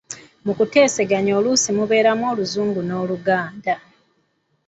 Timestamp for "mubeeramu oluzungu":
1.77-2.79